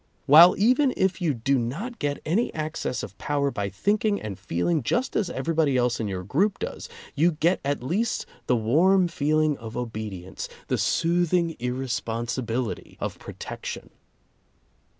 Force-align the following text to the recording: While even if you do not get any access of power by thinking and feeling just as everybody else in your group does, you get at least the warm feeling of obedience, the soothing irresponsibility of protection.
While 0.25 0.55
even 0.57 0.95
if 0.97 1.21
you 1.21 1.31
do 1.35 1.59
not 1.59 1.99
get 1.99 2.23
any 2.25 2.51
access 2.55 3.03
of 3.03 3.15
power 3.19 3.51
by 3.51 3.69
thinking 3.69 4.19
and 4.19 4.39
feeling 4.39 4.81
just 4.81 5.15
as 5.15 5.29
everybody 5.29 5.77
else 5.77 5.99
in 5.99 6.07
your 6.07 6.23
group 6.23 6.57
does, 6.57 6.89
you 7.13 7.33
get 7.33 7.59
at 7.63 7.83
least 7.83 8.25
the 8.47 8.55
warm 8.55 9.07
feeling 9.07 9.59
of 9.59 9.77
obedience, 9.77 10.49
the 10.69 10.77
soothing 10.79 11.55
irresponsibility 11.59 12.97
of 12.99 13.19
protection. 13.19 13.91